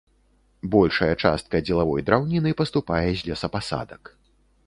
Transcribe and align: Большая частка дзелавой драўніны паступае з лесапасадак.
Большая 0.75 1.09
частка 1.27 1.61
дзелавой 1.67 2.05
драўніны 2.09 2.55
паступае 2.61 3.07
з 3.19 3.31
лесапасадак. 3.31 4.03